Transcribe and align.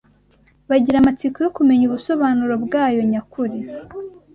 bagira 0.69 0.97
amatsiko 0.99 1.37
yo 1.45 1.51
kumenya 1.57 1.83
ubusobanuro 1.85 2.53
bwayo 2.65 3.01
nyakuri 3.11 3.57